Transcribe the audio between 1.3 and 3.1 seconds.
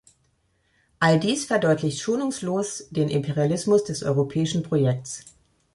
verdeutlicht schonungslos den